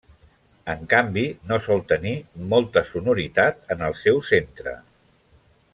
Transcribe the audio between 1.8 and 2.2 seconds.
tenir